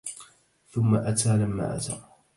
ثم 0.71 0.95
أتى, 0.95 1.29
لما 1.29 1.75
أتى 1.75 1.99